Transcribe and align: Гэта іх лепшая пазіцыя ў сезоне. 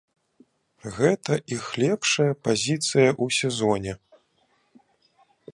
Гэта 0.95 1.33
іх 1.57 1.67
лепшая 1.83 2.29
пазіцыя 2.49 3.07
ў 3.23 3.39
сезоне. 3.41 3.93